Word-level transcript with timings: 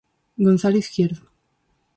Gonzalo 0.45 0.77
Izquierdo. 0.83 1.21